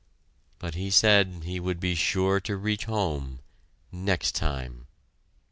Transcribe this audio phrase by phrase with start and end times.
[0.57, 3.37] But he said he would be sure to reach home
[3.91, 4.87] next time!